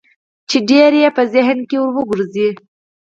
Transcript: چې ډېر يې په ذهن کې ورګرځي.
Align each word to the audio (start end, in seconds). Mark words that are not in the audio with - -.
چې 0.49 0.57
ډېر 0.69 0.91
يې 1.01 1.09
په 1.17 1.23
ذهن 1.33 1.59
کې 1.69 1.77
ورګرځي. 1.81 2.49